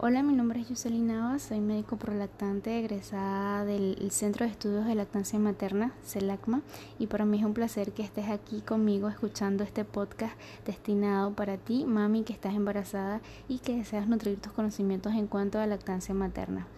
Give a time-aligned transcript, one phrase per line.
[0.00, 4.94] Hola, mi nombre es Yuselina Navas, soy médico prolactante egresada del Centro de Estudios de
[4.94, 6.62] Lactancia Materna, CELACMA,
[7.00, 11.56] y para mí es un placer que estés aquí conmigo escuchando este podcast destinado para
[11.56, 16.14] ti, mami, que estás embarazada y que deseas nutrir tus conocimientos en cuanto a lactancia
[16.14, 16.68] materna.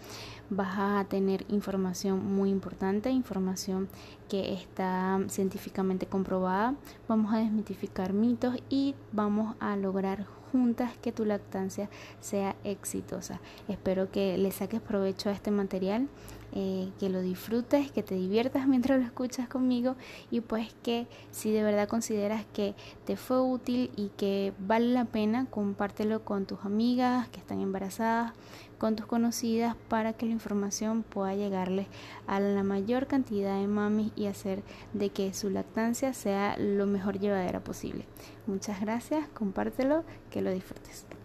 [0.49, 3.91] Vas a tener información muy importante, información
[4.31, 6.75] que está científicamente comprobada.
[7.07, 11.89] Vamos a desmitificar mitos y vamos a lograr juntas que tu lactancia
[12.21, 13.41] sea exitosa.
[13.69, 16.09] Espero que le saques provecho a este material,
[16.53, 19.97] eh, que lo disfrutes, que te diviertas mientras lo escuchas conmigo
[20.31, 25.05] y pues que si de verdad consideras que te fue útil y que vale la
[25.05, 28.33] pena, compártelo con tus amigas que están embarazadas,
[28.79, 31.87] con tus conocidas para que la información pueda llegarles
[32.27, 37.19] a la mayor cantidad de mamis y hacer de que su lactancia sea lo mejor
[37.19, 38.07] llevadera posible.
[38.47, 41.20] Muchas gracias, compártelo, que lo disfrutes.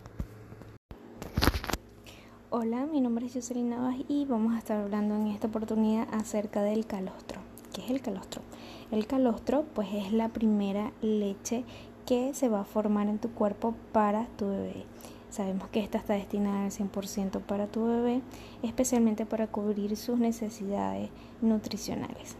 [2.57, 6.63] Hola, mi nombre es Jocelyn Navas y vamos a estar hablando en esta oportunidad acerca
[6.63, 7.41] del calostro.
[7.73, 8.43] ¿Qué es el calostro?
[8.91, 11.65] El calostro pues es la primera leche
[12.05, 14.85] que se va a formar en tu cuerpo para tu bebé.
[15.29, 18.21] Sabemos que esta está destinada al 100% para tu bebé,
[18.63, 21.09] especialmente para cubrir sus necesidades
[21.41, 22.37] nutricionales.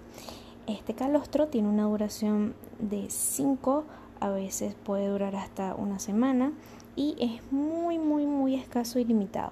[0.66, 3.84] Este calostro tiene una duración de 5,
[4.22, 6.54] a veces puede durar hasta una semana
[6.96, 9.52] y es muy muy muy escaso y limitado.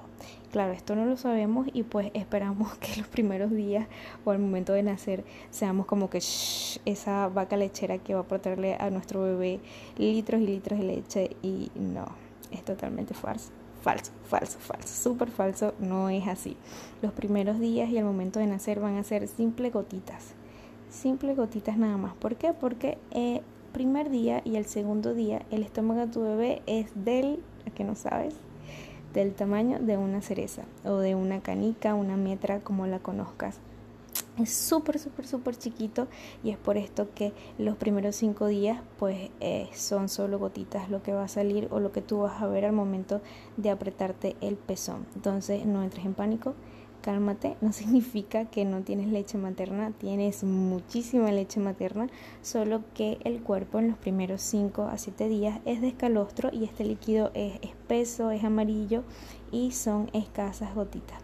[0.53, 3.87] Claro, esto no lo sabemos y pues esperamos que los primeros días
[4.23, 8.75] o al momento de nacer seamos como que esa vaca lechera que va a aportarle
[8.75, 9.59] a nuestro bebé
[9.97, 12.05] litros y litros de leche y no,
[12.51, 13.49] es totalmente falso.
[13.81, 16.55] Falso, falso, falso, súper falso, no es así.
[17.01, 20.35] Los primeros días y al momento de nacer van a ser simples gotitas,
[20.91, 22.13] simples gotitas nada más.
[22.13, 22.53] ¿Por qué?
[22.53, 27.41] Porque el primer día y el segundo día el estómago de tu bebé es del,
[27.73, 28.35] que no sabes,
[29.13, 33.59] del tamaño de una cereza o de una canica, una metra, como la conozcas.
[34.39, 36.07] Es súper súper súper chiquito
[36.43, 41.03] y es por esto que los primeros cinco días pues eh, son solo gotitas lo
[41.03, 43.21] que va a salir o lo que tú vas a ver al momento
[43.57, 45.05] de apretarte el pezón.
[45.15, 46.55] Entonces no entres en pánico
[47.03, 52.07] cálmate no significa que no tienes leche materna tienes muchísima leche materna
[52.41, 56.63] solo que el cuerpo en los primeros 5 a 7 días es de escalostro y
[56.63, 59.03] este líquido es espeso es amarillo
[59.51, 61.19] y son escasas gotitas.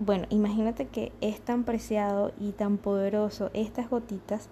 [0.00, 4.48] Bueno, imagínate que es tan preciado y tan poderoso estas gotitas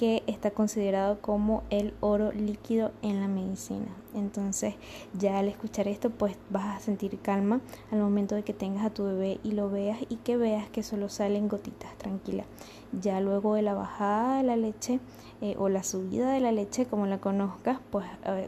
[0.00, 3.88] que está considerado como el oro líquido en la medicina.
[4.14, 4.76] Entonces,
[5.12, 7.60] ya al escuchar esto, pues vas a sentir calma
[7.92, 10.82] al momento de que tengas a tu bebé y lo veas y que veas que
[10.82, 12.44] solo salen gotitas, tranquila.
[12.98, 15.00] Ya luego de la bajada de la leche
[15.42, 18.06] eh, o la subida de la leche, como la conozcas, pues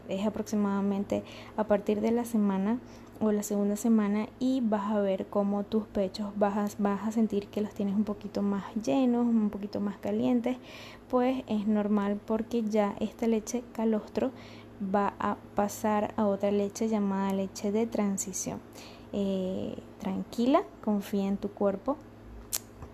[0.09, 1.23] es aproximadamente
[1.55, 2.79] a partir de la semana
[3.23, 7.11] o la segunda semana y vas a ver cómo tus pechos vas a, vas a
[7.11, 10.57] sentir que los tienes un poquito más llenos, un poquito más calientes,
[11.09, 14.31] pues es normal porque ya esta leche calostro
[14.93, 18.59] va a pasar a otra leche llamada leche de transición.
[19.11, 21.97] Eh, tranquila, confía en tu cuerpo,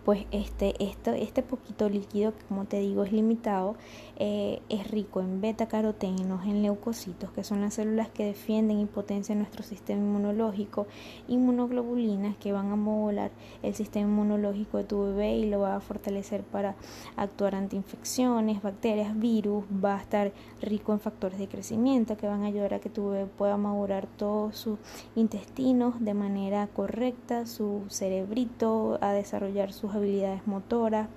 [0.09, 3.75] pues este, este poquito líquido, que como te digo es limitado,
[4.15, 8.85] eh, es rico en beta carotenos, en leucocitos, que son las células que defienden y
[8.85, 10.87] potencian nuestro sistema inmunológico,
[11.27, 13.29] inmunoglobulinas que van a modular
[13.61, 16.73] el sistema inmunológico de tu bebé y lo va a fortalecer para
[17.15, 22.41] actuar ante infecciones, bacterias, virus, va a estar rico en factores de crecimiento que van
[22.41, 24.79] a ayudar a que tu bebé pueda madurar todos sus
[25.15, 31.07] intestinos de manera correcta, su cerebrito, a desarrollar sus habilidades motoras,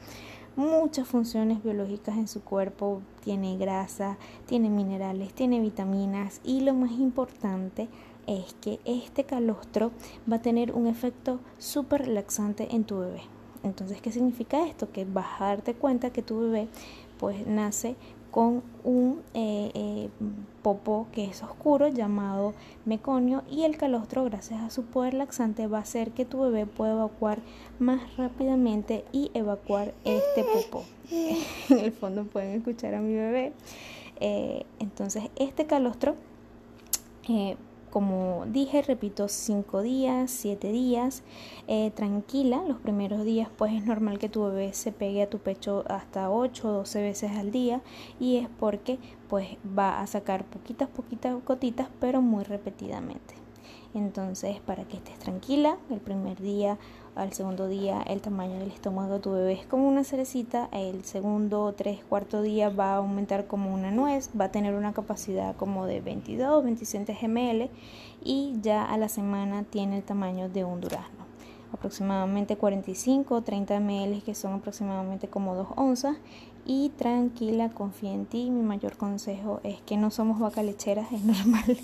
[0.56, 6.92] muchas funciones biológicas en su cuerpo, tiene grasa, tiene minerales, tiene vitaminas y lo más
[6.92, 7.88] importante
[8.26, 9.90] es que este calostro
[10.30, 13.22] va a tener un efecto súper relaxante en tu bebé.
[13.62, 14.90] Entonces, ¿qué significa esto?
[14.90, 16.68] Que vas a darte cuenta que tu bebé
[17.18, 17.96] pues nace
[18.30, 19.91] con un eh, eh,
[20.62, 25.78] popo que es oscuro llamado meconio y el calostro gracias a su poder laxante va
[25.78, 27.38] a hacer que tu bebé pueda evacuar
[27.78, 30.84] más rápidamente y evacuar este popo.
[31.10, 33.52] en el fondo pueden escuchar a mi bebé.
[34.20, 36.14] Eh, entonces este calostro
[37.92, 41.22] como dije, repito, 5 días, 7 días,
[41.68, 45.38] eh, tranquila, los primeros días pues es normal que tu bebé se pegue a tu
[45.38, 47.82] pecho hasta 8 o 12 veces al día
[48.18, 48.98] y es porque
[49.28, 53.34] pues va a sacar poquitas, poquitas gotitas pero muy repetidamente.
[53.94, 56.78] Entonces, para que estés tranquila, el primer día
[57.14, 61.04] al segundo día el tamaño del estómago de tu bebé es como una cerecita, el
[61.04, 65.54] segundo, tres, cuarto día va a aumentar como una nuez, va a tener una capacidad
[65.56, 67.70] como de 22, 27 ml
[68.24, 71.22] y ya a la semana tiene el tamaño de un durazno.
[71.72, 76.16] Aproximadamente 45 o 30 ml que son aproximadamente como 2 onzas
[76.64, 78.50] y tranquila, confía en ti.
[78.50, 81.78] Mi mayor consejo es que no somos vaca lecheras, es normal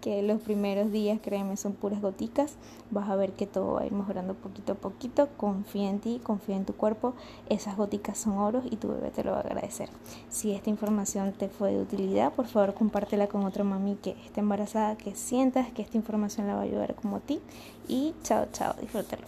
[0.00, 2.54] que los primeros días, créeme, son puras goticas.
[2.90, 5.28] Vas a ver que todo va a ir mejorando poquito a poquito.
[5.36, 7.14] Confía en ti, confía en tu cuerpo.
[7.48, 9.90] Esas goticas son oros y tu bebé te lo va a agradecer.
[10.28, 14.40] Si esta información te fue de utilidad, por favor compártela con otra mami que esté
[14.40, 17.40] embarazada, que sientas que esta información la va a ayudar como a ti.
[17.88, 19.24] Y chao, chao, disfrútalo.